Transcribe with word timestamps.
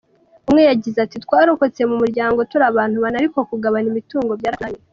Umwe 0.49 0.61
yagize 0.69 0.97
ati 1.01 1.17
“Twarokotse 1.25 1.81
mu 1.89 1.95
muryango 2.01 2.39
turi 2.49 2.65
abantu 2.71 2.95
bane 3.03 3.15
ariko 3.21 3.37
kugabana 3.49 3.87
imitungo 3.91 4.31
byaratunaniye. 4.39 4.83